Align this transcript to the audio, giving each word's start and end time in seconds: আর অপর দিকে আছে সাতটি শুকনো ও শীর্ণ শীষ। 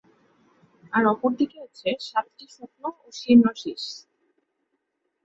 আর 0.93 1.03
অপর 1.05 1.31
দিকে 1.39 1.57
আছে 1.67 1.89
সাতটি 2.07 2.45
শুকনো 2.55 2.89
ও 2.99 3.07
শীর্ণ 3.19 3.45
শীষ। 3.61 3.83